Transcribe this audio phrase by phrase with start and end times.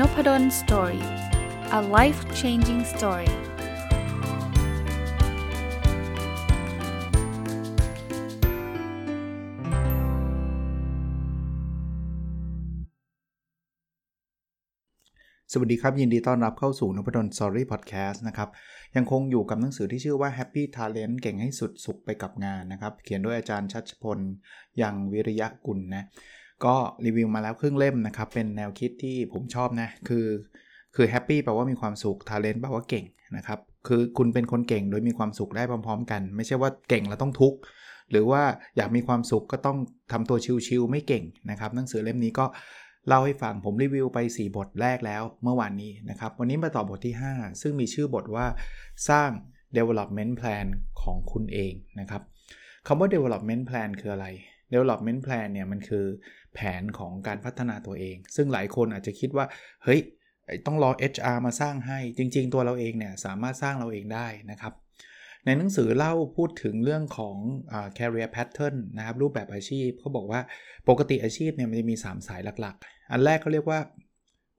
[0.00, 1.04] Noppadol Story
[1.78, 3.30] a life changing story
[15.52, 18.48] สวัสดีครับ ยินดีต้อนรับเข้าสู่นพดล Story Podcast นะครับ
[18.96, 24.18] ยังคงอยู่กับหนังสือที่ชื่อว่า Happy Talent เก่งให้สุดสุขไปกับงานนะครับ เขียนโดยอาจารย์ชัชพล
[24.82, 26.04] ยังวิริยะกุลนะ
[26.64, 30.26] ก็รีวิวมาแล้วครึ่งเล่มนะครับ เป็นแนวคิดที่ผมชอบนะ คือ
[30.96, 33.04] คือ happy แปลว่ามีความสุข talent แปลว่าเก่ง
[33.36, 37.58] นะครับ คือคุณเป็นคนเก่งโดยมีความสุขได้พร้อม ๆ กัน ไม่ใช่ว่าเก่งแล้วต้องทุกข์
[38.10, 38.42] หรือว่า
[38.76, 39.78] อยากมีความสุขก็ต้อง
[40.12, 42.46] ทำตัวชิลๆไม่เก่งนะครับ หนังสือเล่มนี้ก็
[43.08, 48.46] เล่าให้ฟังผมรีวิวไป 4 บทแรกแล้วเมื่อวานนี้นะครับ วันนี้มาต่อบทที่ 5 ซึ่งมีชื่อบทว่า
[49.08, 49.30] สร้าง
[49.76, 50.66] development plan
[51.02, 52.22] ของคุณเองนะครับ
[52.86, 54.26] คำว่า development plan คืออะไร
[54.72, 56.04] development plan เนี่ยมันคือ
[56.56, 59.46] แผนของการพัฒนาตัวเอง ซึ่งหลายคนอาจจะคิดว่า
[59.84, 60.00] เฮ้ย
[60.66, 64.72] ต้องรอ HR มาสร้างให้ จริง ๆ ตัวเราเองเนี่ยสามารถสร้างเราเองได้นะครับ
[65.44, 67.36] ในหนังสือเล่าพูดถึงเรื่องของ
[67.72, 70.40] อ career pattern นะครับ รูปแบบอาชีพเขาบอกว่า
[70.88, 73.80] ปกติอาชีพเนี่ยมันจะมี 3 สายหลัก ๆ อันแรกเขาเรียกว่า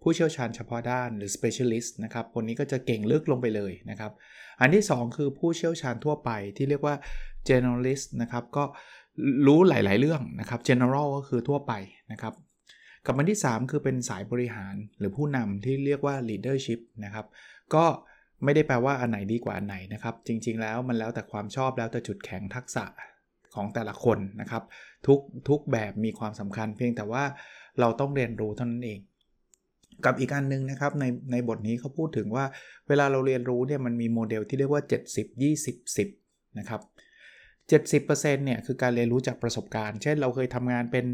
[0.01, 4.11] ผู้เชี่ยวชาญเฉพาะด้านหรือ specialist นะครับคนนี้ก็จะเก่งลึกลงไปเลยนะครับ
[4.61, 6.95] อันที่ 2 คือผู้เชี่ยวชาญทั่วไปที่เรียกว่า
[7.49, 8.63] generalist นะครับก็
[9.47, 11.73] รู้หลาย ๆ เรื่องนะครับ general ก็คือทั่วไป
[12.11, 12.33] นะครับ
[13.05, 17.25] กับอันที่ 3 คือเป็นสายบริหารหรือผู้นำที่เรียกว่า leadership นะครับ
[17.75, 17.85] ก็
[18.43, 22.85] ไม่ได้แปลว่าอันไหนดีกว่าอันไหนนะครับ จริง ๆ แล้วมันแล้วแต่ความชอบแล้วแต่จุดแข็งทักษะ
[23.55, 24.63] ของแต่ละคนนะครับ
[25.07, 27.23] ทุกทุกแบบมีความสำคัญเพียงแต่ว่า
[27.79, 28.99] เราต้องเรียนรู้เท่านั้นเอง
[30.05, 32.45] กับอีกอันนึงนะครับในในบทนี้เขาพูดถึงว่า
[32.87, 34.83] เวลาเราเรียนรู้เนี่ยมันมีโมเดลที่เรียกว่า
[35.15, 35.27] 70
[35.65, 36.81] 20 10 นะครับ
[37.69, 41.05] 70%เนี่ยคือการเรียนรู้จากประสบการณ์ เช่นเราเคยทำงานเป็น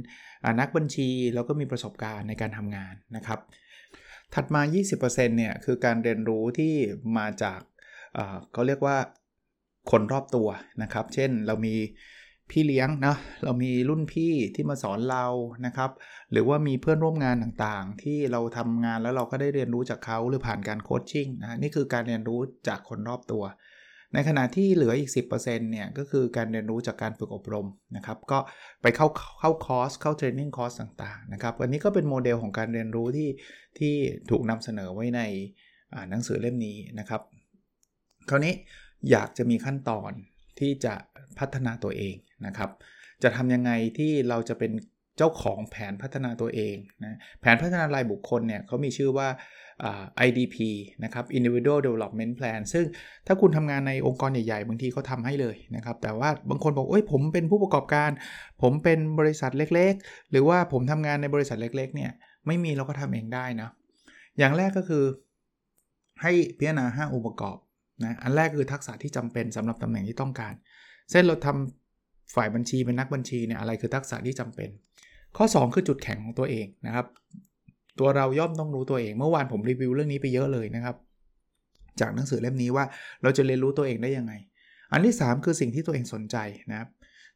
[0.60, 3.40] นักบัญชี แล้วก็มีประสบการณ์ในการทำงานนะครับ
[4.34, 4.62] ถัดมา
[4.96, 6.74] 20%เนี่ยคือการเรียนรู้ที่
[7.18, 7.60] มาจาก
[8.54, 8.98] เขาเรียกว่า
[9.92, 10.48] คนรอบตัว
[10.84, 11.76] นะครับ เช่นเรามี
[12.52, 15.26] พี่เลี้ยงนะเรามีรุ่นพี่ที่มาสอนเรา
[15.66, 15.92] นะครับ
[16.32, 23.44] หรือว่ามีเพื่อนร่วมงานต่างๆ ที่เราทำงานแล้วเราก็ได้เรียนรู้จากเขาหรือผ่านการ coaching นะนี่คือการเรียนรู้จากคนรอบตัว
[24.14, 28.40] ในขณะที่เหลืออีก 10%เนี่ยก็คือการเรียนรู้จากการฝึกอบรมนะครับ ก็
[28.82, 29.08] ไปเข้า
[29.40, 33.30] เข้าคอร์สเข้า training course ต่างๆนะครับอันนี้ก็เป็นโมเดลของการเรียนรู้ที่
[33.80, 33.94] ที่
[34.30, 35.22] ถูกนำเสนอไว้ใน
[36.10, 37.22] หนังสือเล่มนี้นะครับ
[38.30, 38.54] คราวนี้
[39.12, 40.12] อยากจะมีขั้นตอน
[40.60, 40.94] ที่จะ
[41.40, 42.16] พัฒนาตัวเอง
[42.48, 42.70] นะครับ
[43.24, 44.72] จะทำยังไงที่เราจะเป็น
[45.18, 49.28] เจ้าของแผนพัฒนาตัวเองนะแผนพัฒนารายบุคคลเนี่ยเขามีชื่อว่า
[50.28, 50.58] IDP
[51.04, 52.86] นะครับ Individual Development Plan ซึ่ง
[53.28, 58.10] ถ้าคุณทำงานในองค์กรใหญ่ๆ บางทีเขาทาให้เลยนะครับ แต่ว่าบางคนบอก เอ้ย ผมเป็นผู้ประกอบการ
[58.62, 62.12] ผมเป็นบริษัทเล็กๆ หรือว่าผมทำงานในบริษัทเล็กๆ เนี่ย
[62.48, 63.70] ไม่มีเราก็ทำเองได้นะ
[64.38, 65.04] อย่างแรกก็คือ
[66.22, 67.58] ให้พิจารณา 5 องค์ประกอบ
[68.04, 70.54] นะ อันแรกคือทักษะที่จำเป็นสำหรับตำแหน่งที่ต้องการ
[71.12, 71.83] เช่นเราทำ
[72.36, 74.70] ฝ่ายบัญชีเป็นนักบัญชีเนี่ยอะไรคือทักษะที่จำเป็น
[75.38, 77.06] ข้อ 2 คือจุดแข็งของตัวเองนะครับ
[78.00, 80.96] ตัวเราย่อมต้องรู้ตัวเอง เมื่อวานผมรีวิวเรื่องนี้ไปเยอะเลยนะครับ
[82.00, 82.86] จากหนังสือเล่มนี้ว่า
[83.24, 84.34] เราจะเรียนรู้ตัวเองได้ยังไง
[84.92, 86.38] อันที่ 3 คือสิ่งที่ตัวเองสนใจ
[86.72, 86.90] นะครับ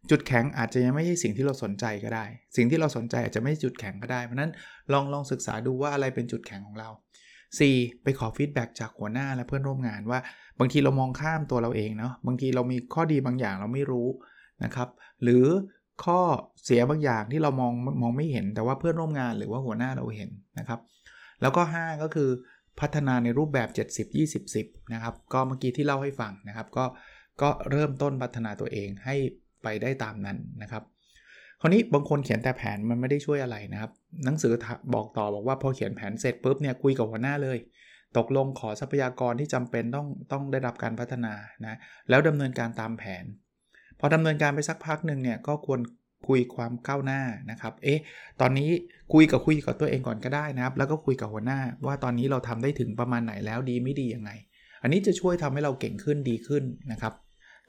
[0.09, 2.25] จุดแข็งอาจจะยังไม่ใช่สิ่งที่เราสนใจก็ได้
[2.57, 4.51] สิ่งที่เราสนใจอาจจะไม่ใช่จุดแข็งก็ได้ เพราะนั้น
[4.93, 6.89] ลองลองศึกษาดูว่าอะไรเป็นจุดแข็งของเรา
[7.47, 8.03] 4.
[8.03, 10.19] ไปขอฟีดแบ็จากหัวหน้าและเพื่อนร่วมงานว่า
[10.59, 14.07] บางทีเรามองข้ามตัวเราเองเนาะ บางทีเรามีข้อดีบางอย่างเราไม่รู้
[14.63, 14.89] นะครับ
[15.23, 15.45] หรือ
[16.03, 16.19] ข้อ
[16.63, 20.29] เสียบางอย่างที่เรามองมองไม่เห็นแต่ว่าเพื่อนร่วมงานหรือว่าหัวหน้าเราเห็น
[20.59, 20.79] นะครับ
[21.41, 22.29] แล้วก็ 5 ก็คือ
[22.79, 26.85] พัฒนาในรูปแบบ 70 20 10นะครับก็เมื่อกี้ที่เล่าให้ฟังนะครับก็
[27.41, 29.15] ก็เริ่มต้นพัฒนาตัวเองให้
[29.63, 30.83] ไปได้ตามนั้นนะครับ
[31.61, 33.91] คราวนี้บางคนเขียนแต่แผนมันไม่ได้ช่วยอะไรนะครับ
[34.25, 34.53] หนังสือ
[34.93, 37.57] บอกต่อบอกว่าพอเขียนแผนเสร็จปุ๊บเนี่ยคุยกับหัวหน้าเลย
[38.17, 41.33] ตกลงขอทรัพยากรที่จำเป็นต้องต้องได้รับการพัฒนา
[41.65, 41.75] นะ
[42.09, 43.25] แล้วดำเนินการตามแผน
[43.99, 45.79] พอดำเนินการไปสักพักหนึ่งเนี่ยก็ควร
[46.27, 47.21] คุยความก้าวหน้า
[47.51, 47.99] นะครับ เอ๊ะ
[48.41, 48.69] ตอนนี้
[49.13, 54.31] คุยกับคุยกับตัวเองก่อนก็ได้นะครับ แล้วก็คุยกับหัวหน้าว่าตอนนี้เราทำได้ถึงประมาณไหนแล้วดีไม่ดียังไง
[54.81, 57.13] อันนี้จะช่วยทำให้เราเก่งขึ้นดีขึ้นนะครับ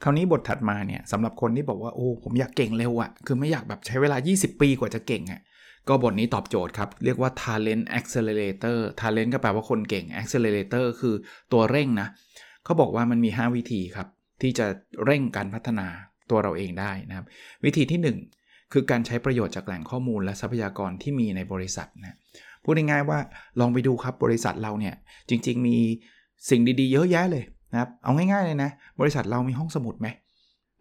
[0.03, 5.41] คราวนี้บทถัดมาเนี่ยสำหรับคนที่บอกว่าโอ้ผมอยากเก่งเร็วอะคือไม่อยากแบบใช้เวลา 20 ปีกว่าจะเก่งอะ
[5.87, 11.15] ก็บทนี้ตอบโจทย์ครับ เรียกว่า talent accelerator talent ก็แปลว่าคนเก่ง accelerator คือ
[11.53, 12.07] ตัวเร่งนะ
[12.63, 14.07] เขาบอกว่ามันมี 5 วิธีครับ
[14.41, 14.65] ที่จะ
[15.05, 15.87] เร่งการพัฒนา
[16.31, 17.25] ตัวเราเองได้นะครับ
[17.63, 17.99] วิธีที่
[18.35, 22.17] 1 คือการใช้ประโยชน์จากแหล่งข้อมูลและทรัพยากรที่มีในบริษัทนะ
[22.63, 23.19] พูดง่ายๆว่า
[23.59, 24.95] ลองไปดูครับบริษัทเราเนี่ย
[25.29, 25.77] จริง ๆ มี
[26.49, 30.07] สิ่งดีๆ เยอะแยะเลยนะครับเอาง่ายๆเลยนะ บริษัทเรามีห้องสมุดไหม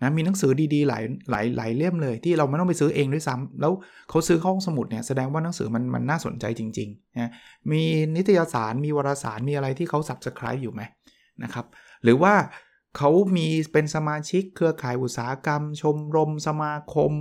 [0.03, 3.73] นะมีหนังสือดีๆหลายหลายหลายเล่มเลย ที่เราไม่ต้องไปซื้อเองด้วยซ้ำแล้ว
[4.09, 7.31] เขาซื้อเข้าห้องสมุดเนี่ยแสดงว่าหนังสือมันมันน่าสนใจจริงๆนะ
[7.71, 7.83] มี
[8.17, 10.83] นิตยสารมีวารสารมีอะไรที่เขา subscribe อยู่ไหม
[11.43, 11.67] นะครับ
[12.05, 12.35] หรือว่า
[12.99, 17.13] เขามีเป็นสมาชิกเครือข่ายอุตสาหกรรม ชมรมสมาคม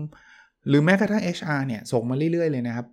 [0.68, 2.88] หรือแม้กระทั่ง HR เนี่ย ส่งมาเรื่อยๆ เลยนะครับ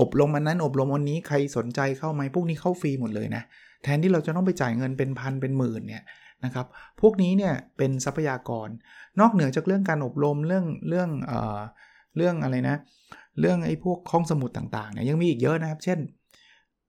[0.00, 3.42] อบรมมันนั้นอบรมวันนี้ใครสนใจเข้าไหมพวกนี้เข้าฟรีหมดเลยนะ
[3.82, 6.04] แทนที่เราจะต้องไปจ่ายเงินเป็นพันเป็นหมื่นเนี่ย
[6.44, 6.66] นะครับ
[7.00, 8.68] พวกนี้เนี่ยเป็นทรัพยากร
[9.20, 11.60] นอกเหนือจากเรื่องการอบรมเรื่องเรื่องเอ่อ
[12.16, 12.76] เรื่องอะไรนะ
[13.40, 15.98] เรื่องไอ้พวกห้องสมุดต่างๆเนี่ยยังมีอีกเยอะนะครับ เช่น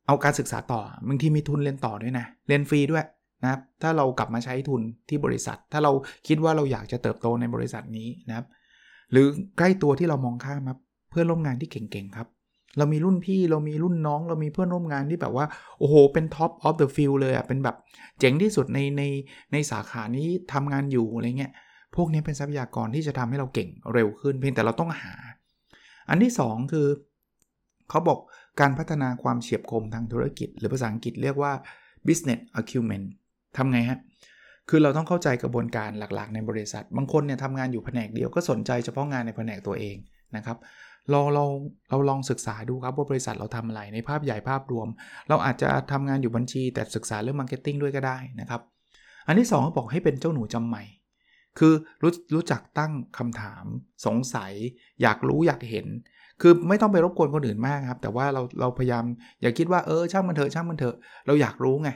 [0.07, 3.05] เอาการศึกษาต่อบางทีมีทุนเรียนต่อด้วยนะเรียนฟรีด้วย
[3.43, 5.91] นะครับถ้าเรากลับมาใช้ทุนที่บริษัท ถ้าเรา
[6.27, 8.45] คิดว่าเราอยากจะเติบโตในบริษัทนี้นะครับ
[9.11, 9.25] หรือ
[9.57, 10.79] ใกล้ตัวที่เรามองข้ามครับ
[11.09, 12.27] เพื่อนร่วมงานที่เก่งๆครับ
[12.77, 15.45] เรามีรุ่นพี่เรามีรุ่นน้อง เรามีเพื่อนร่วมงานที่แบบว่า
[15.79, 17.75] โอ้โห เป็น top of the field เลยอะเป็นแบบ
[18.19, 19.03] เจ๋งที่สุดในใน
[19.51, 21.53] ในสาขานี้ทำงานอยู่อะไรเงี้ย
[21.95, 25.13] พวกนี้เป็นทรัพยากรที่จะทำให้เราเก่งเร็วขึ้น เพียงแต่เราต้องหา
[26.09, 26.87] อันที่ 2 คือ
[27.89, 28.19] เขาบอก
[28.59, 31.53] การพัฒนาความเฉียบคมทางธุรกิจ หรือภาษาอังกฤษเรียกว่า
[32.07, 33.03] business acumen
[33.57, 33.99] ทำไงฮะ
[34.69, 39.95] คือเราต้องเข้าใจกระบวนการหลักๆ ในบริษัท บางคนเนี่ยทำงานอยู่แผนกเดียวก็สนใจเฉพาะงานในแผนกตัวเอง
[40.35, 40.57] นะครับ
[41.09, 41.45] เราเรา
[41.89, 44.87] เราลองศึกษาดูครับว่าบริษัทเราทำอะไรในภาพใหญ่ภาพรวม
[45.29, 48.61] เราอาจจะทำงานอยู่บัญชี แต่ศึกษาเรื่อง marketing ด้วยก็ได้นะครับ
[49.27, 50.83] อันที่2เขาบอกให้เป็นเจ้าหนูจำใหม่
[51.59, 53.65] คือรู้รู้จักตั้งคำถาม
[54.05, 54.53] สงสัย
[55.01, 55.87] อยากรู้อยากเห็น
[56.41, 59.03] คือไม่ต้องไปรบกวนคนอื่นมากครับ แต่ว่าเราเราพยายาม
[59.41, 60.95] อย่าคิดว่าเออช่างมันเถอะช่างมันเถอะ
[61.25, 61.89] เราอยากรู้ไง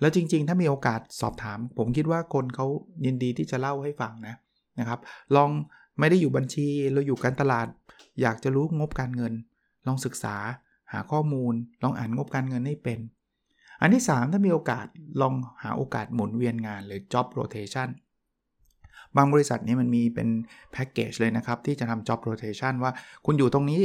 [0.00, 2.66] แล้วจริง ๆ ถ้ามีโอกาสสอบถาม ผมคิดว่าคนเขา
[3.04, 4.34] ยินดีที่จะเล่าให้ฟังนะ
[4.80, 5.00] นะครับ
[5.36, 5.50] ลอง
[5.98, 7.66] ไม่ได้อยู่บัญชีเราอยู่การตลาด
[8.20, 9.32] อยากจะรู้งบการเงิน
[9.86, 10.36] ลองศึกษา
[10.92, 12.98] หาข้อมูล ลองอ่านงบการเงินให้เป็น
[13.80, 14.86] อันที่ 3 ถ้ามีโอกาส
[15.20, 17.88] ลองหาโอกาสหมุนเวียนงานหรือ job rotation
[19.16, 20.28] บางบริษัทนี้มันมีเป็น
[20.72, 22.92] แพ็กเกจเลยนะครับ ที่จะทำ job rotation ว่า
[23.26, 23.80] คุณอยู่ตรงนี้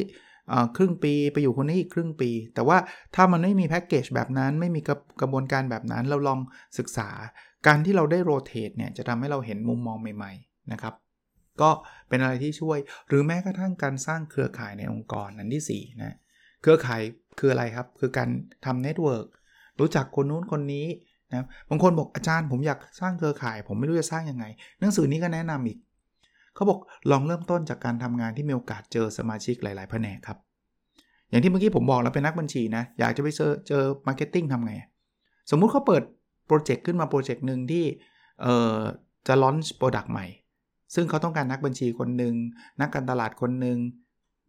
[0.78, 2.78] ครึ่งปีไปอยู่คนนี้อีกครึ่งปี แต่ว่า
[3.16, 6.40] ถ้ามันไม่มีแพ็กเกจแบบนั้นไม่มีกระกระบวนการแบบนั้นเราลอง
[6.78, 7.10] ศึกษา
[7.68, 10.94] การที่เราได้ rotate เนี่ยจะทำให้เราเห็นมุมมองใหม่ ๆ นะครับ
[11.62, 11.70] ก็
[12.10, 16.16] เป็นอะไรที่ช่วยหรือแม้กระทั่งการสร้างเครือข่ายในองค์กรอันที่4นะ
[16.62, 17.02] เครือข่าย
[17.40, 18.30] คืออะไรครับ คือการ
[18.66, 19.28] ทำ network
[19.80, 20.88] รู้จักคนนู้นคนนี้
[21.32, 24.46] นะบางคนบอกอาจารย์ผมอยากสร้างเครือข่าย ผมไม่รู้จะสร้างยังไง
[24.80, 25.78] หนังสือนี้ก็แนะนำอีก
[26.56, 26.80] เขาบอก
[27.12, 30.38] ลองเริ่มต้นจากการทำงานที่มีโอกาสเจอสมาชิกหลาย ๆ แผนกครับ
[31.30, 34.74] อย่างที่เมื่อกี้ผมบอกเราเป็นนักบัญชีนะ อยากจะไปเจอเจอ marketing ทำไง
[35.52, 36.04] สมมุติเขาเปิด
[36.48, 37.86] โปรเจกต์ขึ้นมาโปรเจกต์หนึ่งที่
[38.42, 38.78] เอ่อ
[39.28, 40.26] จะ launch product ใหม่
[40.96, 42.34] ซึ่งเขาต้องการนักบัญชีคนหนึ่ง
[42.82, 43.78] นักการตลาดคนหนึ่ง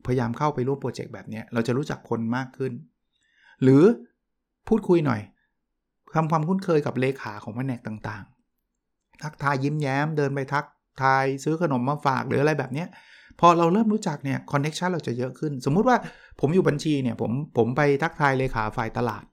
[0.06, 2.72] พยายามเข้าไปร่วมโปรเจกต์แบบนี้เราจะรู้จักคนมากขึ้น
[3.62, 3.82] หรือ
[4.68, 5.20] พูดคุยหน่อย
[6.14, 10.64] ทำความคุ้นเคยกับเลขาของแผนกต่างๆ ทักทายยิ้มแย้มเดินไปทัก
[11.02, 12.84] ทายซื้อขนมมาฝากหรืออะไรแบบนี้
[13.40, 15.96] พอเราเริ่มรู้จักเนี่ยคอนเน็ชันเราจะเยอะขึ้น สมมุติว่า
[16.40, 19.24] ผมอยู่บัญชีเนี่ยผมผมไปทักทายเลขาฝ่ายตลาด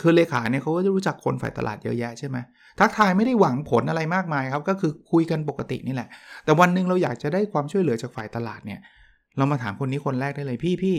[0.00, 2.36] คือเลขาเนี่ยเขาก็จะรู้จักคนฝ่ายตลาดเยอะแยะใช่ไหม
[2.80, 6.08] ทักทายไม่ได้หวังผลอะไรมากมายครับ ก็คือคุยกันปกตินี่แหละ
[6.44, 8.80] แต่วันหนึ่งเราอยากจะได้ความช่วยเหลือจากฝ่ายตลาดเนี่ย
[9.36, 10.96] เรามาถามคนนี้คนแรกได้เลยพี่พี่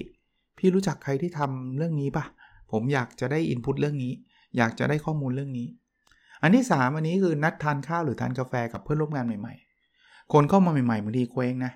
[0.59, 2.25] พี่รู้จักใครที่ทำเรื่องนี้ปะ
[2.71, 4.13] ผมอยากจะได้อินพุตเรื่องนี้
[4.57, 5.67] อยากจะได้ข้อมูลเรื่องนี้
[6.41, 9.64] อันที่ 3 อันนี้คือนัดทานข้าวหรือทานกาแฟกับเพื่อนร่วมงานใหม่ๆ
[10.33, 11.71] คนเข้ามาใหม่ๆบางทีเคว้งนะ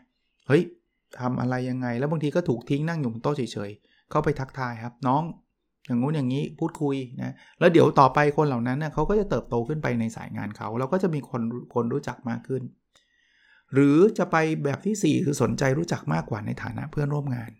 [0.48, 0.64] เฮ้ย
[1.20, 5.24] ทำอะไรยังไง แล้วบางทีก็ถูกทิ้งนั่งอยู่บนโต๊ะเฉยๆ เข้าไปทักทายครับ น้อง
[5.88, 11.42] อย่างงู้นอย่างนี้พูดคุยนะ แล้วเดี๋ยวต่อไปคนเหล่านั้นเนะ่ยเขาก็จะเติบโตขึ้นไปในสายงานเขา แล้วก็จะมีคน
[11.74, 12.62] คนรู้จักมากขึ้น
[13.74, 17.52] หรือจะไปแบบที่ 4 คือสนใจรู้จักมากกว่าในฐานะเพื่อนร่วมงาน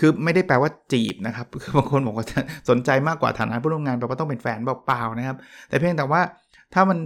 [0.00, 2.26] คือไม่ได้แปลว่าจีบนะครับ คือบางคนบอกว่า
[2.70, 5.36] สนใจมากกว่าฐานะผู้ร่วมงานแปลว่าต้องเป็นแฟนเปล่าๆนะครับ
[5.68, 6.20] แต่เพียงแต่ว่า
[6.74, 6.98] ถ้ามัน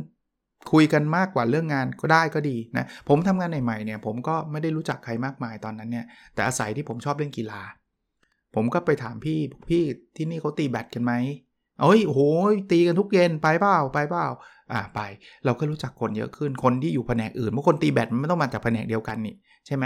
[0.72, 7.62] คุยกันมากกว่าเรื่องงานก็ได้ก็ดีนะผมทำงานใหม่ๆเนี่ยผมก็ไม่ได้รู้จักใครมากมายตอนนั้นเนี่ยแต่อาศัยที่ผมชอบเล่นกีฬา
[8.54, 9.38] ผมก็ไปถามพี่
[9.68, 9.82] พี่
[10.16, 11.12] ที่นี่เขาตีแบดกันไหม
[11.82, 12.20] เอ้ยโห
[12.72, 14.26] ตีกันทุกเย็นไปเปล่าไปเปล่า
[14.72, 15.00] อ่าไป
[15.44, 19.34] เราก็รู้จักคนเยอะขึ้นคนที่อยู่แผนกอื่นเมื่อคนตีแบดมันไม่ต้องมาจากแผนกเดียวกันนี่
[19.66, 19.84] ใช่ไหม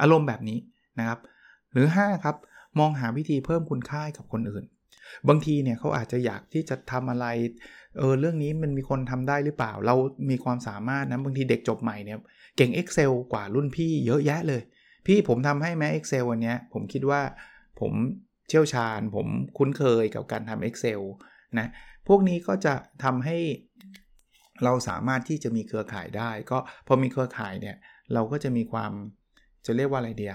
[0.00, 0.58] อารมณ์แบบนี้
[0.98, 1.18] นะครับ
[1.72, 2.36] หรือ 5 ครับ
[2.78, 4.64] มองหาวิธีเพิ่มคุณค่ากับคนอื่น
[5.28, 7.26] บางทีเนี่ยเขาอาจจะอยากที่จะทำอะไร
[7.98, 9.94] เออเรื่องนี้มันมีคนทำได้หรือเปล่า เรา
[10.30, 12.18] มีความสามารถนะบางทีเด็กจบใหม่เนี่ย
[12.56, 14.62] เก่ง Excel กว่ารุ่นพี่เยอะแยะเลย
[15.06, 17.20] พี่ผมทำให้แม้ Excel วันนี้ผมคิดว่า
[17.80, 17.92] ผม
[18.48, 19.26] เชี่ยวชาญ ผม
[19.58, 21.00] คุ้นเคยกับการทำ Excel
[21.58, 21.68] นะ
[22.08, 23.36] พวกนี้ก็จะทำให้
[24.64, 27.76] เราสามารถที่จะมีเครือข่ายได้ ก็พอมีเครือข่ายเนี่ย
[28.12, 28.92] เราก็จะมีความ
[29.66, 30.34] จะเรียกว่าอะไรเดีย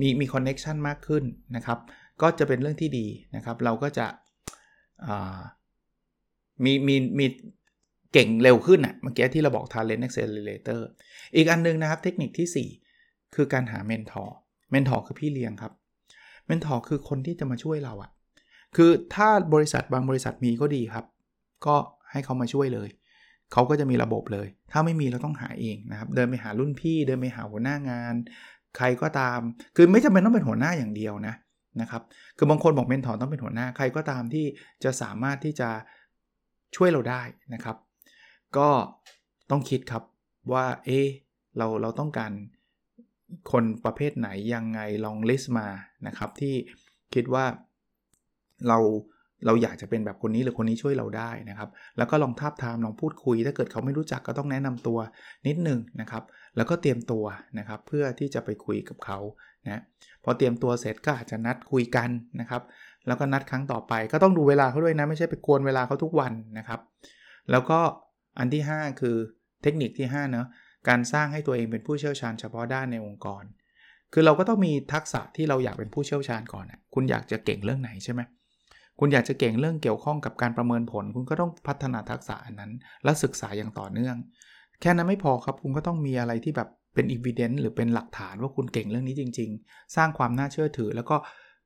[0.00, 1.24] มีมี connection มากขึ้น
[1.56, 1.78] นะครับ
[2.22, 3.06] ก็จะเป็นเรื่องที่ดี
[3.36, 4.06] นะครับ เราก็จะ
[6.64, 7.26] มีมีมี
[8.12, 10.80] เก่งเร็วขึ้นอะ่ะเมื่อกี้ที่เราบอก Talent Accelerator
[11.34, 15.72] อีกอันนึงนะครับเทคนิคที่ 4 คือการหา mentor mentor คือพี่เลี้ยงครับ
[16.46, 18.10] mentor คือคนที่จะมาช่วยเราอะ่ะ
[18.76, 21.04] คือถ้าบริษัทบางบริษัทมีก็ดีครับ
[21.66, 21.76] ก็
[22.10, 22.88] ให้เขามาช่วยเลย
[23.52, 28.14] เขาก็จะมีระบบเลย ถ้าไม่มีเราต้องหาเองนะครับ เดินไปหารุ่นพี่ เดินไปหาหัวหน้างาน
[28.76, 29.40] ใครก็ตาม
[29.76, 31.34] คือไม่จำเป็นต้องเป็นหัวหน้าอย่างเดียวนะ
[31.80, 32.02] นะครับ
[32.36, 34.46] คือบางคนบอกเมนทอร์ต้องเป็นหัวหน้า ใครก็ตามที่
[34.84, 35.70] จะสามารถที่จะ
[36.76, 37.22] ช่วยเราได้
[37.54, 37.76] นะครับ
[38.56, 38.68] ก็
[39.50, 40.02] ต้องคิดครับ
[40.52, 41.08] ว่าเออ
[41.58, 42.32] เราเราต้องการ
[43.52, 45.68] คนประเภทไหนยังไงลองลิสต์มา
[46.06, 46.54] นะครับ ที่
[47.14, 47.44] คิดว่า
[48.68, 48.78] เรา
[49.46, 54.98] เราอยากจะเป็นแบบคนนี้หรือคนนี้ช่วยเราได้นะครับ แล้วก็ลองทาบทามลองพูดคุย ถ้าเกิดเขาไม่รู้จักก็ต้องแนะนำตัว
[55.46, 56.22] นิดนึงนะครับ
[56.56, 57.24] แล้วก็เตรียมตัว
[57.58, 59.18] นะครับ เพื่อที่จะไปคุยกับเขา
[59.66, 59.82] นะ
[60.24, 62.10] พอเตรียมตัวเสร็จก็อาจจะนัดคุยกัน
[62.40, 62.62] นะครับ
[63.06, 66.80] แล้วก็นัดครั้งต่อไป ก็ต้องดูเวลาเขาด้วยนะ ไม่ใช่ไปกวนเวลาเขาทุกวันนะครับ
[67.50, 67.78] แล้วก็
[68.38, 69.16] อันที่ 5 คือ
[69.62, 70.46] เทคนิคที่5เนาะ
[70.88, 73.44] การสร้างให้ตัวเองเป็นผู้เชี่ยวชาญเฉพาะด้านในองค์กร
[74.12, 78.20] คือเราก็ต้องมีทักษะที่เราอยากเป็นผู้เชี่ยวชาญก่อนนะคุณอยากจะเก่งเรื่องไหนใช่ไหม
[79.00, 82.72] คุณอยากจะเก่งเรื่องเกี่ยวข้องกับการประเมินผล คุณก็ต้องพัฒนาทักษะอันนั้น
[83.04, 84.16] และศึกษาอย่างต่อเนื่อง
[84.80, 91.16] แค่นั้นไม่พอครับ คุณก็ต้องมีอะไรที่แบบเป็นอีเวนต์หรือเป็นหลักฐานว่าคุณเก่งเรื่องนี้จริง ๆ สร้างความน่าเชื่อถือ แล้วก็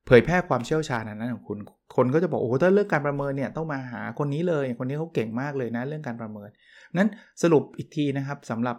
[0.07, 1.59] เผยแพร่ความเชี่ยวชาญนั้นของคุณ
[1.95, 6.49] คนก็จะบอกโอ้ถ้าเรื่องการประเมินเนี่ยต้องมาหาคนนี้เลยคนนี้เขาเก่งมากเลยนะเรื่องการประเมิน
[6.97, 7.09] นั้น
[7.43, 8.77] สรุปอีกทีนะครับสำหรับ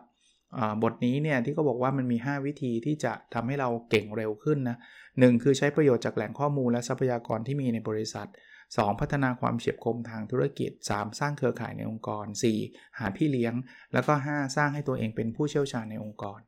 [0.83, 4.79] บทนี้เนี่ยที่เขาบอกว่ามันมี 5 วิธีที่จะทำให้เราเก่งเร็วขึ้นนะ
[5.19, 8.29] หคือใช้ประโยชน์จากแหล่งข้อมูลและทรัพยากรที่มีในบริษัท
[8.69, 9.01] 2.
[9.01, 11.19] พัฒนาความเฉียบคมทางธุรกิจ 3.
[11.21, 12.27] สร้างเครือข่ายในองค์กร
[12.63, 12.99] 4.
[12.99, 13.55] หาพี่เลี้ยง
[13.93, 14.57] แล้วก็ 5.
[14.57, 16.41] สร้างให้ตัวเองเป็นผู้เชี่ยวชาญในองค์กร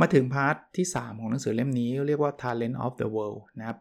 [0.00, 3.78] มาถึงพาร์ทที่ 3 ของหนังสือเล่มนี้เรียกว่า Talent of the World นะครับ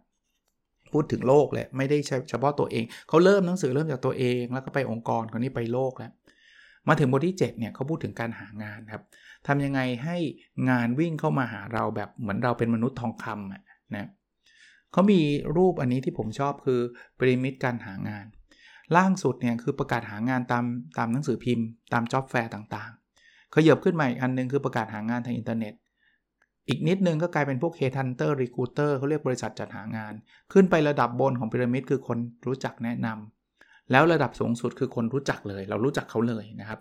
[0.94, 1.98] พูดถึงโลกแหละไม่ได้
[2.30, 6.12] เฉพาะตัวเอง เขาเริ่มหนังสือเริ่มจากตัวเอง แล้วก็ไปองค์กรคนนี้ไปโลกแล้ว
[6.88, 9.04] มาถึงบทที่ 7 เนี่ยเขาพูดถึงการหางานครับ
[9.48, 10.18] ทำยังไงให้
[10.70, 14.08] งานวิ่งเข้ามาหาเราแบบเหมือนเราเป็นมนุษย์ทองคำนะ
[14.92, 15.22] เขามี
[15.58, 16.82] รูปอันนี้ที่ผมชอบคือ
[17.20, 18.26] ปิรามิดการหางาน
[18.96, 20.66] ล่างสุดเนี่ยคือประกาศหางานตาม
[20.98, 25.74] ตามหนังสือพิมพ์ ตาม job fair ต่างๆขยับขึ้นมาอีกอันนึงคือประกาศหางานทางอินเทอร์เน็ต
[26.70, 30.14] อีกนิดนึงก็กลายเป็นพวก Headhunter Recruiter เขาเรียกบริษัทจัดหางาน
[30.54, 32.18] ขึ้นไประดับบนของพีระมิดคือคน
[32.48, 36.80] รู้จักแนะนำแล้วระดับสูงสุดคือคนรู้จักเลย เรารู้จักเขาเลยนะครับ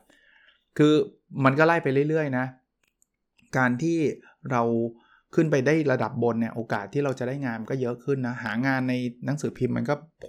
[0.78, 0.94] คือ
[1.44, 2.46] มันก็ไล่ไปเรื่อยๆนะ
[3.56, 3.98] การที่
[4.50, 4.62] เรา
[5.34, 8.94] ขึ้นไปได้ระดับบนเนี่ยโอกาสที่เราจะได้งานก็เยอะขึ้นนะหางานใน
[9.26, 10.26] หนังสือพิมพ์มันก็โผ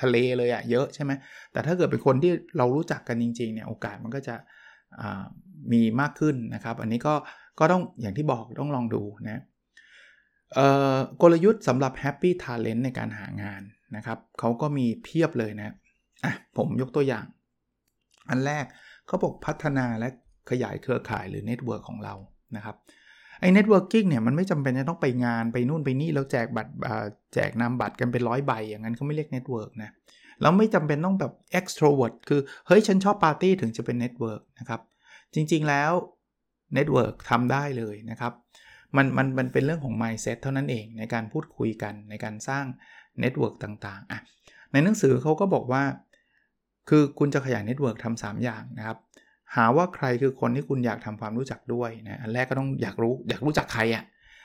[0.00, 1.12] ทะเลเลยอะเยอะใช่ไหม
[1.52, 4.34] แต่ถ้าเกิดเป็นคนที่เรารู้จักกันจริงๆเนี่ยโอกาสมันก็จะ
[5.72, 7.14] มีมากขึ้นนะครับ อันนี้ก็
[7.58, 9.42] ก็ต้องอย่างที่บอกต้องลองดูนะ
[11.22, 13.62] กลยุทธ์สำหรับ Happy Talent ในการหางาน
[13.96, 15.74] นะครับเขาก็มีเพียบเลยนะ
[16.24, 17.24] อะผมยกตัวอย่าง
[18.30, 18.64] อันแรก
[19.06, 20.08] เขาบอกพัฒนาและ
[20.50, 22.14] ขยายเครือข่ายหรือเน็ตเวิร์กของเรา
[22.56, 22.76] นะครับ
[23.40, 26.72] ไอ้ networkิ่งเนี่ยมันไม่จำเป็นจะต้องไปงานไปนู่นไปนี่แล้วแจกบัตร
[27.34, 29.90] แจกนามบัตรกันเป็นร้อยใบอย่างนั้นเขาไม่เรียก network นะ
[30.42, 34.80] แล้วไม่จำเป็นต้องแบบ extrovert คือ เฮ้ย ฉันชอบปาร์ตี้ถึงจะเป็น network นะครับ
[35.34, 35.92] จริงๆแล้ว
[36.74, 38.32] network ทำได้เลยนะครับ
[38.96, 42.64] มันมันมันเป็นเรื่องของ mindset เท่านั้นเองในการพูดคุยกันในการสร้าง
[43.20, 44.20] network ต่างๆอะ
[44.72, 45.82] ในหนังสือเขาก็บอกว่า
[46.88, 48.98] คือคุณจะขยาย network ทำ3อย่างนะครับ
[49.56, 54.04] หาว่าใครคือคนที่คุณอยากทำความรู้จักด้วยนะอันแรกก็ต้องอยากรู้อยากรู้จักใครอะ่ะ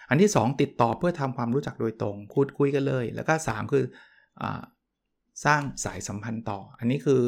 [0.09, 3.85] อันที่ 2 ติดต่อเพื่อทำความรู้จักโดยตรงพูดคุยกันเลย แล้วก็ 3 คือ
[4.41, 4.43] อ
[5.45, 7.23] สร้างสายสัมพันธ์ต่อ อันนี้คือ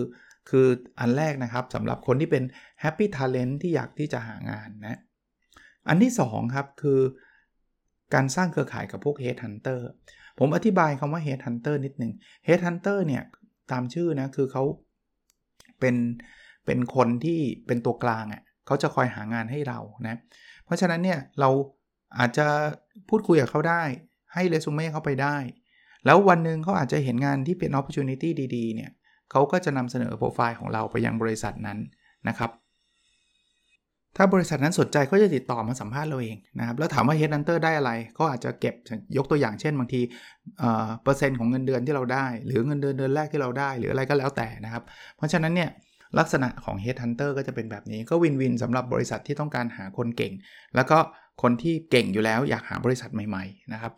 [0.49, 0.67] คือ
[0.99, 2.43] อันแรกนะครับสำหรับคนที่เป็น
[2.83, 4.99] Happy Talent ที่อยากที่จะหางานนะ
[5.89, 6.99] อันที่2ครับคือ
[8.13, 9.81] การสร้างเครือข่ายกับพวก Headhunter
[10.39, 12.13] ผมอธิบายคำว่า Headhunter นิดหนึ่ง
[12.47, 13.23] Headhunter เนี่ย
[13.71, 14.63] ตามชื่อนะคือเขา
[15.79, 15.95] เป็น
[16.65, 20.15] เป็นคนที่เป็นตัวกลางอะ่ะเขาจะคอยหางานให้เรานะ
[20.65, 21.49] เพราะฉะนั้นเนี่ยเรา
[22.17, 22.47] อาจจะ
[23.09, 23.83] พูดคุยกับเขาได้
[24.33, 25.37] ให้เรซูเม่เขาไปได้
[26.06, 28.91] แล้ววันหนึ่งเขาอาจจะเห็นงานที่เป็น opportunity ดีๆ เนี่ย
[29.32, 31.77] เขาก็จะนำเสนอโปรไฟล์ของเราไปยังบริษัทนั้น
[32.29, 32.51] นะครับ
[34.18, 38.75] ถ้าบริษัทนั้นสนใจเขาจะติดต่อมาสัมภาษณ์เราเองนะครับ แล้วถามว่า Headhunter ได้อะไรก็อาจจะเก็บ
[39.18, 40.01] ยกตัวอย่างเช่น บางที
[41.03, 44.84] เปอร์เซ็นต์ของเงินเดือนที่เราได้ หรือเงินเดือนเดือนแรกที่เราได้ หรืออะไรก็แล้วแต่นะครับ
[45.18, 45.70] เพราะฉะนั้นเนี่ย
[46.20, 50.34] ลักษณะของ Headhunter ก็จะเป็นแบบนี้ก็วินวินสำหรับบริษัทที่ต้องการหาคนเก่ง
[50.75, 50.98] แล้วก็
[51.41, 53.94] คนที่เก่งอยู่แล้วอยากหาบริษัทใหม่ ๆ นะครับ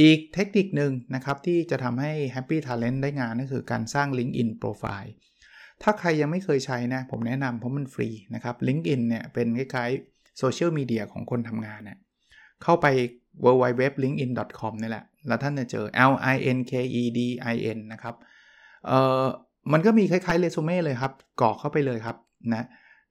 [0.00, 5.10] อีกเทคนิคหนึ่งนะครับที่จะทำให้ Happy Talent ได้งานก็คือการสร้าง LinkedIn Profile
[5.82, 11.98] ถ้าใครยังไม่เคยใช้นะผมแนะนำเพราะมันฟรีนะครับ LinkedIn เนี่ยเป็นคล้ายๆโซเชียลมีเดียของคนทำงานเนะ่ย
[12.62, 12.86] เข้าไป
[13.44, 17.20] www.linkedin.com นี่แหละ แล้วท่านจะเจอ L I N K E D
[17.52, 18.14] I N นะครับ
[18.86, 19.24] เอ่อ
[19.72, 22.16] มันก็มีคล้ายๆเรซูเม่เลยครับกรอกเข้าไปเลยครับ
[22.54, 22.64] นะ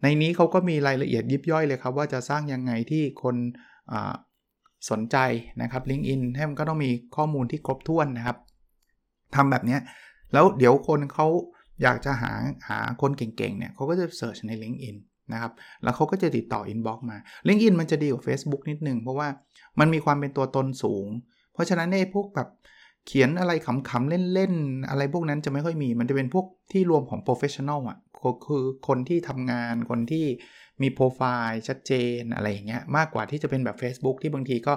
[0.03, 3.35] ในนี้เขาก็มีรายละเอียดยิบย่อยเลยครับ ว่าจะสร้างยังไงที่คน
[4.89, 5.17] สนใจ
[5.61, 8.37] นะครับ LinkedIn ให้มันก็ต้องมีข้อมูลที่ครบถ้วนนะครับ
[9.35, 9.77] ทำแบบนี้
[10.33, 11.27] แล้วเดี๋ยวคนเขา
[11.83, 12.31] อยากจะหา
[12.69, 14.95] หาคนเก่งๆเนี่ยเขาก็จะเสิร์ชใน LinkedIn
[15.33, 15.51] นะครับ
[15.83, 17.17] แล้วเขาก็จะติดต่อ inbox มา
[17.47, 19.27] LinkedIn มันจะดีกว่า Facebook นิดนึง เพราะว่า
[19.79, 21.07] มันมีความเป็นตัวตนสูง
[21.53, 22.49] เพราะฉะนั้นในพวกแบบ
[23.07, 27.97] เขียนอะไรขำๆ เล่นๆ อะไรพวกนั้นจะไม่ค่อยมี มันจะเป็นพวกที่รวมของ professional อะ
[28.47, 30.25] คือคนที่ทำงาน คนที่
[30.81, 34.73] มีโปรไฟล์ชัดเจนอะไรอย่างเงี้ยมากกว่าที่จะเป็นแบบ Facebook ที่บางทีก็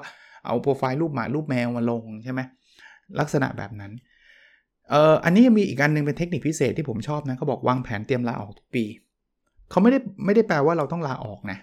[0.47, 2.41] เอาโปรไฟล์รูปหมารูปแมวมาลงใช่ไหม
[3.21, 3.93] ลักษณะแบบนั้น
[4.91, 8.85] เอ่ออันนี้มีอีกอันนึงเป็นเทคนิคพิเศษที่ผมชอบนะเขาบอกวางแผนเตรียมลาออกทุกปี
[9.71, 11.59] เขาไม่ได้ไม่ได้แปลว่าเราต้องลาออกนะ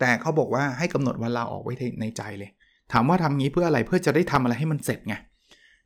[0.00, 2.50] แต่เขาบอกว่าให้กำหนดวันลาออกไว้ในใจเลย
[2.92, 5.14] ถามว่าทำงี้เพื่ออะไรเพื่อจะได้ทำอะไรให้มันเสร็จไง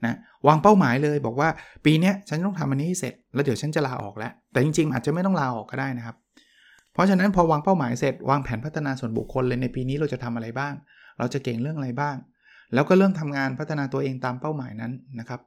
[0.04, 1.48] นะวางเป้าหมายเลยบอกว่า
[1.84, 6.16] ปีนี้ฉันต้องทำอันนี้ให้เสร็จ แล้วเดี๋ยวฉันจะลาออกแล้ว แต่จริงๆ อาจจะไม่ต้องลาออกก็ได้นะครับ
[6.96, 10.74] เพราะฉะนั้นพอวางเป้าหมายเสร็จวางแผนพัฒนาส่วนบุคคลเลยในปีนี้เราจะทำอะไรบ้าง
[11.18, 12.16] เราจะเก่งเรื่องอะไรบ้าง
[12.74, 15.40] แล้วก็เริ่มทำงานพัฒนาตัวเองตามเป้าหมายนั้นนะครับ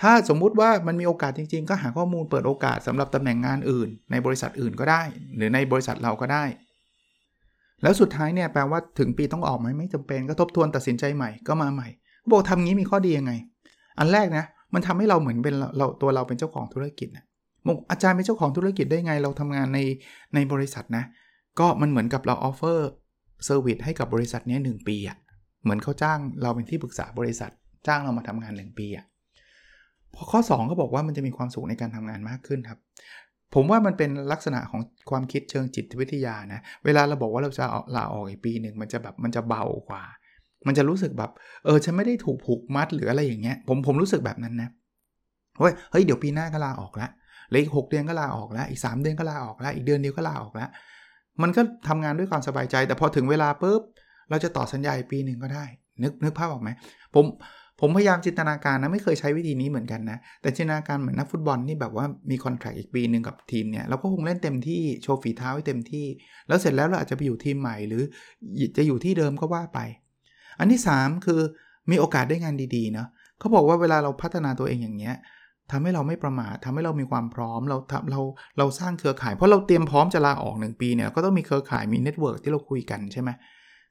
[0.00, 5.02] ถ้าสมมุติว่ามันมีโอกาสจริง ๆ ก็หาข้อมูลเปิดโอกาสสำหรับตำแหน่งงานอื่น ในบริษัทอื่นก็ได้
[5.36, 6.44] หรือในบริษัทเราก็ได้
[7.82, 11.88] แล้วสุดท้ายเนี่ยแปลว่าถึงปีต้องออกไหมไม่จำเป็นก็ทบทวนตัดสินใจใหม่ก็มาใหม่
[12.30, 13.32] บอกทำงี้มีข้อดียังไง
[13.98, 17.24] อันแรกนะมันทำให้เราเหมือนเป็นเราตัวเราเป็นเจ้าของธุรกิจนะ
[17.66, 19.78] บอกอาจารย์เป็นเจ้าของธุรกิจได้ไงเราทำงานใน
[20.34, 21.04] ในบริษัทนะ
[21.60, 25.16] ก็มันเหมือนกับเรา offer service ให้กับบริษัทนี้1 ปีอะ่ะ
[25.62, 27.50] เหมือนเขาจ้างเราเป็นที่ปรึกษาบริษัท
[27.86, 29.06] จ้างเรามาทำงาน 1 ปีอะ่ะ
[30.14, 32.78] พอข้อ2ก็บอกว่ามันจะมีความสุขในการทำงานมากขึ้นครับ
[33.54, 37.64] ผมว่ามันเป็นลักษณะของความคิดเชิงจิตวิทยานะ เวลาเราบอกว่าเราจะ
[37.96, 40.04] ลาออกอีกปีหนึ่งมันจะแบบมันจะเบากว่า
[40.66, 41.30] มันจะรู้สึกแบบ
[41.64, 44.70] เออฉันไม่ได้ถูกผูกมัดหรืออะไรอย่างเงี้ย ผมผมรู้สึกแบบนั้นนะ
[45.58, 47.10] เฮ้ยเฮ้ยเดี๋ยวปีหน้าก็ลาออกล้ว
[47.52, 50.70] เลยอีกหเดือนก็ลาออกแล้วอีก 3 เดือนก็ลาออกแล้วอีกเดือนเดียวก็ลาออกแล้ว
[51.42, 53.82] มันก็ทำงานด้วยความสบายใจ แต่พอถึงเวลาปุ๊บ
[54.30, 55.64] เราจะต่อสัญญาปีหนึ่งก็ได้
[56.02, 56.70] นึกนึกภาพออกไหม
[57.14, 57.24] ผม
[57.80, 66.06] ผมพยายามจินตนาการนะไม่เคยใช้วิธีนี้เหมือนกันนะ แต่จินตนาการเหมือนนักฟุตบอลนี่แบบว่ามีคอนแทคอีกปีหนึ่งกับทีมเนี่ยเราก็คงเล่นเต็มที่โชว์ฝีเท้าให้เต็มที่
[66.48, 68.02] แล้วเสร็จแล้วเราอาจจะไปอยู่ทีมใหม่ หรือ
[68.76, 69.80] จะอยู่ที่เดิมก็ว่าไป
[70.58, 71.40] อันที่ 3 คือ
[71.90, 75.16] มีโอกาสได้งานดีๆเนาะเขาบอกว่าเวลาเราพัฒนาตัวเองอย่างเงี้ย
[75.72, 78.20] ทำให้เราไม่ประมาทำให้เรามีความพร้อม เราทำเรา
[78.58, 83.30] เราสร้างเครือข่าย เพราะเราเตรียมพร้อมจะลาออก 1 ปีเนี่ยก็ต้องมีเครือข่ายมี network ที่เราคุยกันใช่ไหม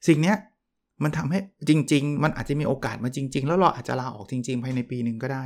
[0.07, 0.37] สิ่งเนี้ย
[1.03, 1.39] มันทำให้
[1.69, 5.43] จริง ๆ มันอาจจะมีโอกาสมาจริง ๆ แล้วเราอาจจะลาออกจริง ๆ ภายในปีหนึ่งก็ได้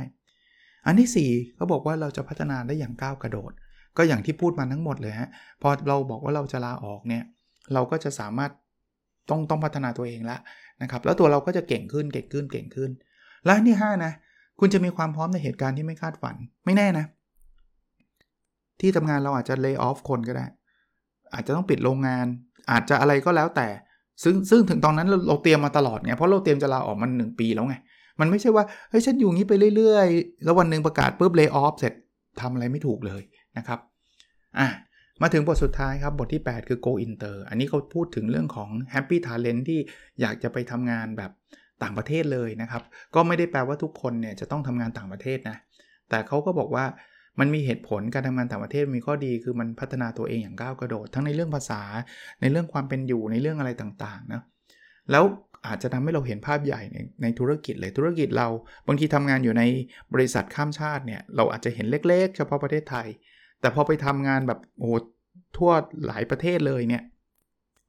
[0.86, 3.52] อันที่4เขาบอกว่าเราจะพัฒนาได้อย่างก้าวกระโดด
[3.96, 5.28] ก็อย่างที่พูดมาทั้งหมดเลยฮะ
[5.62, 7.24] พอเราบอกว่าเราจะลาออกเนี่ย
[7.74, 8.50] เราก็จะสามารถ
[9.30, 10.40] ต้องต้องพัฒนาตัวเองแล้ว
[10.82, 12.90] นะครับแล้วตัวเราก็จะเก่งขึ้นเก่งขึ้นเก่งขึ้น
[13.44, 14.12] และนที่5นะ
[14.60, 17.06] คุณจะมีความพร้อมในเหตุการณ์ที่ไม่คาดฝัน ไม่แน่นะ
[18.80, 20.46] ที่ทำงานเราอาจจะเลิกออฟคนก็ได้
[21.34, 22.26] อาจจะต้องปิดโรงงาน
[22.70, 23.68] อาจจะอะไรก็แล้วแต่
[24.22, 27.76] ซึ่งซึ่งถึงตอนนั้นเราเราเตรียมมาตลอดไง เพราะเราเตรียมจะลาออกมันหนึ่งปีแล้วไง
[28.20, 31.94] มันไม่ใช่ว่า เฮ้ย ฉันอยู่งี้ไปเรื่อยๆ แล้ววันหนึ่งประกาศปุ๊บเลิกออฟเสร็จ
[32.40, 33.22] ทำอะไรไม่ถูกเลย
[33.56, 33.78] นะครับ
[34.58, 34.68] อะ
[35.22, 39.80] มาถึงบทสุดท้ายครับ บทที่ 8 คือ go inter อันนี้เขาพูดถึงเรื่องของ happy talent ที่
[40.20, 41.30] อยากจะไปทำงานแบบ
[41.82, 42.82] ต่างประเทศเลยนะครับ
[43.14, 45.56] ก็ไม่ได้แปลว่าทุกคนเนี่ยจะต้องทำงานต่างประเทศนะ
[46.08, 46.84] แต่เขาก็บอกว่า
[47.40, 51.82] มันมีเหตุผลการทำงานต่างประเทศมีข้อดีคือมันพัฒนาตัวเองอย่างก้าวกระโดด ทั้งในเรื่องภาษา
[52.40, 54.42] ในเรื่องความเป็นอยู่ในเรื่องอะไรต่างๆนะ
[55.10, 55.24] แล้ว
[55.66, 58.48] อาจจะทำให้เราเห็นภาพใหญ่ในในธุรกิจเลยธุรกิจเรา
[58.86, 59.62] บางทีทำงานอยู่ใน
[60.14, 63.06] บริษัทข้ามชาติเนี่ยเราอาจจะเห็นเล็ก ๆ เฉพาะประเทศไทย
[63.60, 64.90] แต่พอไปทำงานแบบโอ้
[65.56, 65.70] ทั่ว
[66.06, 67.02] หลายประเทศเลยเนี่ย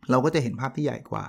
[0.10, 1.26] เราก็จะเห็นภาพที่ใหญ่กว่า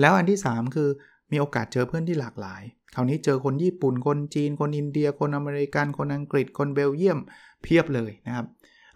[0.00, 0.88] แล้วอันที่ 3 คือ
[1.32, 2.62] มีโอกาสเจอเพื่อนที่หลากหลาย
[2.94, 7.18] คราวนี้เจอคนญี่ปุ่น คนจีน คนอินเดีย คนอเมริกัน คนอังกฤษ คนเบลเยียม
[7.62, 8.46] เพียบเลยนะครับ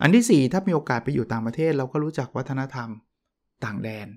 [0.02, 2.88] อันที่ 4 ถ้ามีโอกาสไปอยู่ต่างประเทศ เราก็รู้จักวัฒนธรรม
[3.64, 4.08] ต่างแดน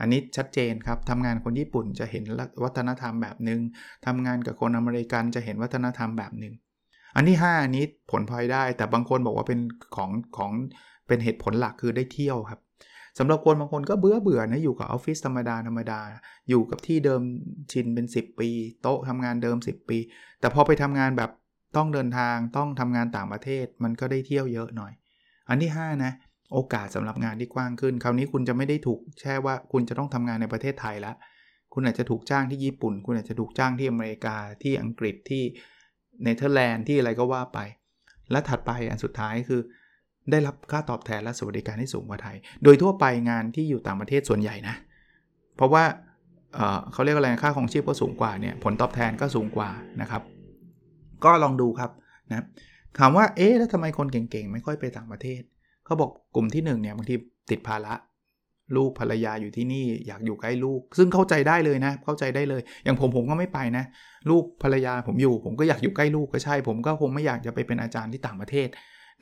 [0.00, 2.24] อันนี้ชัดเจนครับ ทำงานคนญี่ปุ่นจะเห็น
[2.64, 3.60] วัฒนธรรมแบบหนึง่ง
[4.06, 6.54] ทำงานกับคนอเมริกันจะเห็นวัฒนธรรมแบบหนึง่ง
[7.16, 9.60] อันที่5อันนี้ผลพลอยได้ แต่บางคนบอกว่าเป็น
[9.96, 10.52] ของของ
[11.06, 12.60] เป็นเหตุผลหลักคือได้เที่ยวครับ
[13.18, 16.00] สำหรับคนบางคนก็เบื่อเบื่อนะอยู่กับออฟฟิศธรรมดาธรรมดา
[16.48, 17.22] อยู่กับที่เดิม
[17.72, 18.50] ชินเป็น 10 ปี
[18.82, 19.98] โต๊ะทำงานเดิม 10 ปี
[20.40, 21.30] แต่พอไปทำงานแบบ
[21.76, 24.92] ต้องเดินทางต้องทำงานต่างประเทศมันก็ได้เที่ยวเยอะหน่อย
[25.48, 26.12] อันที่ 5 นะ
[26.52, 31.16] โอกาสสำหรับงานที่กว้างขึ้น คราวนี้คุณจะไม่ได้ถูกแช่ว่าคุณจะต้องทำงานในประเทศไทยแล้ว
[31.72, 35.42] คุณอาจจะถูกจ้างที่ญี่ปุ่น คุณอาจจะถูกจ้างที่อเมริกาที่อังกฤษที่
[36.22, 37.58] เนเธอร์แลนด์ที่อะไรก็ว่าไป
[38.30, 39.60] และถัดไปอันสุดท้ายคือ
[40.30, 44.76] ได้รับค่าตอบแทนและสวัสดิการที่สูงกว่าไทย โดยทั่วไปงานที่อยู่ต่างประเทศส่วนใหญ่นะ
[45.56, 45.84] เพราะว่า
[46.54, 50.22] เเขาเรียกอะไรค่าของชีพก็สูงกว่าเนี่ยผลตอบแทนก็สูงกว่านะครับ
[51.24, 51.90] ก็ลองดูครับ
[52.30, 52.44] นะ
[52.98, 55.42] ถามว่าเอ๊ะแล้วทำไมคนเก่งๆ ไม่ค่อยไปต่างประเทศ
[55.84, 57.14] เขาบอกกลุ่มที่1เนี่ยบางที
[57.50, 57.94] ติดภาระ
[58.76, 63.84] ลูกภรรยาอยู่ที่นี่อยากอยู่ใกล้ลูก ซึ่งเข้าใจได้เลยนะ เข้าใจได้เลย อย่างผมผมก็ไม่ไปนะ
[64.30, 68.68] ลูกภรรยาผมอยู่ ผมก็อยากอยู่ใกล้ลูกก็ใช่ ผมก็คงไม่อยากจะไปเป็นอาจารย์ที่ต่างประเทศ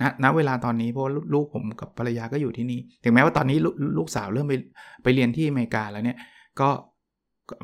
[0.01, 3.59] นะณเวลาตอนนี้เพราะลูกผมกับภรรยาก็อยู่ที่นี่ ถึงแม้ว่าตอนนี้
[3.99, 4.55] ลูกสาวเริ่มไป
[5.03, 6.17] ไปเรียนที่อเมริกาแล้วเนี่ย
[6.61, 6.69] ก็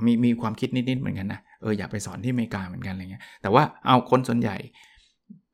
[0.05, 4.57] มีมีความคิดนิดๆเหมือนกันนะเอออยากไปสอนที่อเมริกาเหมือนกันอะไรเงี้ยแต่ว่าเอาคนส่วนใหญ่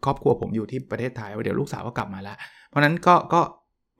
[0.04, 2.36] ครอบครัวผมอยู่ที่ประเทศไทยเดี๋ยวลูกสาวก็กลับมาล้ว
[2.68, 3.40] เพราะนั้นก็ก็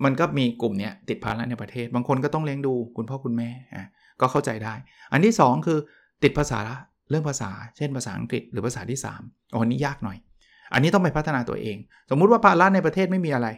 [0.05, 3.87] มันก็มีกลุ่มเนี้ยติดภาระในประเทศ บางคนก็ต้องเลี้ยงดูคุณพ่อคุณแม่อะ
[4.21, 4.75] ก็เข้าใจได้
[5.13, 5.79] อันที่ 2 คือ
[6.23, 6.61] ติดภาษา
[7.11, 10.19] เรื่องภาษา เช่นภาษาอังกฤษหรือภาษาที่3อ๋อนี้ยากหน่อย
[10.73, 11.77] อันนี้ต้องไปพัฒนาตัวเอง
[12.11, 13.49] สมมุติว่าภาระในประเทศไม่มีอะไร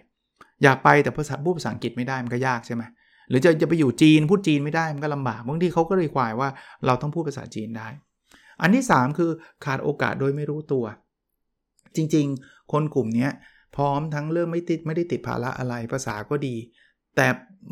[0.63, 2.83] อยากไปแต่ภาษาพูดภาษาอังกฤษไม่ได้มันก็ยากใช่ไหม
[3.29, 6.49] หรือจะจะไปอยู่จีนพูดจีนไม่ได้มันก็ลำบากบางทีเขาก็เลยควายว่า
[6.87, 7.89] เราต้องพูดภาษาจีนได้
[8.61, 9.31] อันที่ 3 คือ
[9.65, 10.85] ขาดโอกาสโดยไม่รู้ตัว
[11.97, 13.29] จริงๆ คนกลุ่มนี้
[13.77, 16.55] พร้อมทั้งเรื่องไม่ติดไม่ได้ติดภาระอะไรภาษาก็ดี
[17.17, 17.27] แต่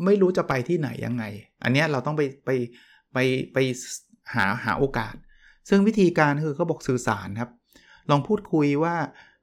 [0.05, 1.23] ไม่รู้จะไปที่ไหนยังไง
[1.63, 2.49] อันนี้เราต้องไปไป
[3.13, 3.17] ไป
[3.53, 3.57] ไป
[4.35, 5.15] หาหาโอกาส
[5.69, 7.49] ซึ่งวิธีการคือเขาบอกสื่อสารครับ
[8.09, 8.95] ลองพูดคุยว่า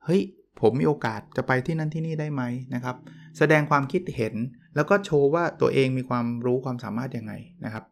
[0.04, 0.20] เฮ้ย
[0.60, 2.42] ผมมีโอกาสจะไปที่นั่นที่นี่ได้ไหม
[2.74, 2.96] นะครับ
[3.38, 4.34] แสดงความคิดเห็น
[4.76, 7.32] แล้วก็โชว์ว่าตัวเองมีความรู้ความสามารถยังไง
[7.64, 7.84] นะครับ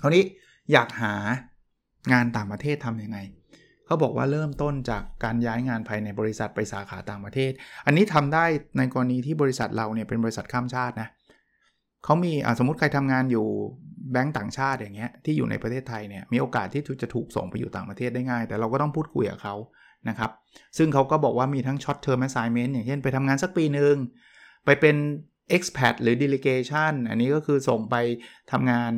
[0.00, 0.24] คราวนี้
[0.72, 1.14] อยากหา
[2.12, 3.18] งานต่างประเทศทำยังไง
[3.86, 7.52] เขาบอกว่าเริ่มต้นจากการย้ายงานภายในบริษัทไปสาขาต่างประเทศ
[7.86, 8.44] อันนี้ทำได้
[8.78, 11.08] ในกรณีที่บริษัทเราเนี่ยเป็นบริษัทข้ามชาตินะ
[12.04, 13.46] เขามีสมมติใครทำงานอยู่
[14.12, 19.54] แบงก์ต่างชาติอย่างเงี้ยที่อยู่ในประเทศไทยเนี่ยมีโอกาสที่จะถูกส่งไปอยู่ต่างประเทศได้ง่าย แต่เราก็ต้องพูดคุยกับเขา
[20.08, 20.30] นะครับ
[20.76, 23.94] ซึ่งเขาก็บอกว่ามีทั้ง short term assignment อย่างเช่นไปทำงานสักปีหนึ่ง
[24.64, 24.96] ไปเป็น
[25.56, 27.96] expat หรือ delegation อันนี้ก็คือส่งไป
[28.52, 28.92] ทำงาน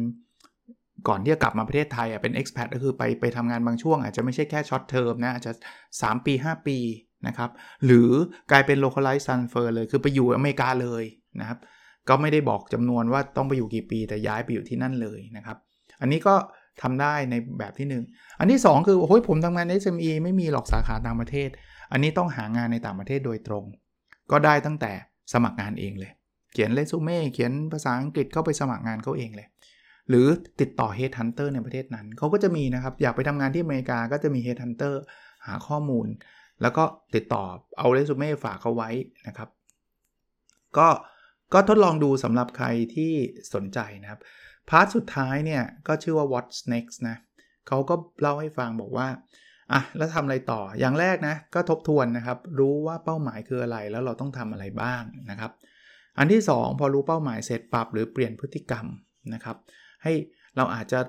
[1.09, 5.53] ก่อนที่จะกลับมาประเทศไทยอะเป็น expat ก็คือไปไปทำงานบางช่วง อาจจะไม่ใช่แค่ short term นะอาจจะ
[5.91, 6.79] 3 ปี 5 ปี
[7.27, 7.51] นะครับ
[7.85, 8.11] หรือ
[8.51, 11.05] กลายเป็น localized transfer เลยคือไปอยู่อเมริกาเลย
[11.41, 11.59] นะครับ
[12.09, 15.57] ก็ไม่ได้บอกจำนวนว่าต้องไปอยู่กี่ปีแต่ย้ายไปอยู่ที่นั่นเลยนะครับ
[16.01, 16.35] อันนี้ก็
[16.83, 21.49] ทำได้ในแบบที่ 1 อันที่ 2 คือโอ้ยผมทำงาน SME ไม่มีหรอกสาขาต่างประเทศ
[21.93, 23.65] อันนี้ต้องหางานในต่างประเทศโดยตรง
[24.31, 24.93] ก็ได้ตั้งแต่
[25.33, 26.13] สมัครงานเองเลย
[26.53, 29.49] เขียนเรซูเม่เขียนภาษาอังกฤษเข้าไปสมัครงานเขาเองเลย
[30.09, 30.27] หรือ
[30.61, 34.95] ติดต่อ Head Hunter ในประเทศนั้นเขาก็จะมีนะครับ อยากไปทำงานที่อเมริกาก็จะมี Head Hunter
[35.47, 36.07] หาข้อมูล
[36.63, 37.45] แล้วก็ติดต่อ
[37.79, 38.91] เอาเรซูเม่ฝากเขาไว้
[39.27, 39.49] นะครับ
[40.79, 40.89] ก็
[41.55, 43.13] ก็ทดลองดูสำหรับใครที่
[43.55, 44.21] สนใจนะครับ
[44.71, 47.17] พาร์ทสุดท้ายเนี่ยก็ชื่อว่า What's Next นะ
[47.69, 49.09] เขาก็เล่าให้ฟังบอกว่า
[49.73, 55.53] อะแล้วทำอะไรต่ออย่างแรกนะก็ทบทวนนะครับ รู้ว่าเป้าหมายคืออะไรแล้วเราต้องทำอะไรบ้างนะครับ
[56.19, 58.87] อันที่ 2 พอรู้เป้าหมายเสร็จปรับหรือเปลี่ยนพฤติกรรม
[59.35, 59.57] นะครับ
[60.03, 60.13] ให้
[60.57, 61.01] เราอาจจะ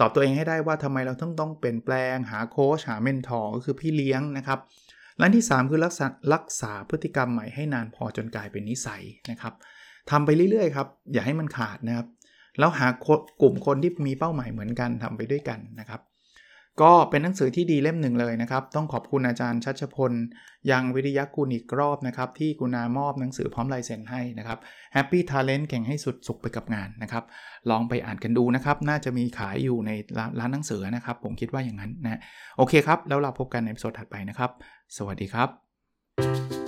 [0.00, 4.58] ตอบตัวเองให้ได้ว่าทำไมเราต้องต้องเปลี่ยนแปลงหาโค้ชหาเมนทอร์ก็คือพี่เลี้ยงนะครับ
[5.18, 9.54] และที่ 3 คือรักษารักษาพฤติกรรมใหม่ให้นานพอจนกลายเป็นนิสัยนะครับ
[10.10, 12.06] ทำไปเรื่อยๆครับอย่าให้มันขาดนะครับ
[12.58, 12.88] แล้วหา
[13.42, 16.02] กลุ่มคนที่มีเป้าหมายเหมือนกันทำไปด้วยกันนะครับ
[16.84, 20.12] ก็เป็นหนังสือที่ดีเล่มหนึ่งเลยนะครับ ต้องขอบคุณอาจารย์ชัชพล
[20.70, 24.58] ยังวิริยะกุลอีกรอบนะครับ ที่กุณามอบหนังสือพร้อมลายเซ็นให้นะครับ
[24.94, 27.24] Happy Talent แข่งให้สุดสุขไปกับงานนะครับ
[27.70, 29.90] ลองไปอ่านกันดูนะครับ น่าจะมีขายอยู่ใน
[30.40, 32.20] ร้านหนังสือนะครับ ผมคิดว่าอย่างนั้นนะ
[32.56, 34.50] โอเคครับ แล้วเราพบกันในสดถัดไปนะครับ
[34.96, 36.67] สวัสดีครับ